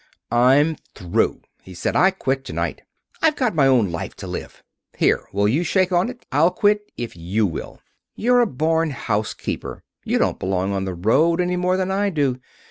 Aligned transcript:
"I'm 0.31 0.77
through," 0.95 1.41
he 1.61 1.75
said. 1.75 1.95
"I 1.95 2.09
quit 2.09 2.43
to 2.45 2.53
night. 2.53 2.81
I've 3.21 3.35
got 3.35 3.53
my 3.53 3.67
own 3.67 3.91
life 3.91 4.15
to 4.15 4.25
live. 4.25 4.63
Here, 4.97 5.27
will 5.31 5.47
you 5.47 5.63
shake 5.63 5.91
on 5.91 6.09
it? 6.09 6.25
I'll 6.31 6.49
quit 6.49 6.91
if 6.97 7.15
you 7.15 7.45
will. 7.45 7.79
You're 8.15 8.41
a 8.41 8.47
born 8.47 8.89
housekeeper. 8.89 9.83
You 10.03 10.17
don't 10.17 10.39
belong 10.39 10.73
on 10.73 10.85
the 10.85 10.95
road 10.95 11.39
any 11.39 11.55
more 11.55 11.77
than 11.77 11.91
I 11.91 12.09
do. 12.09 12.39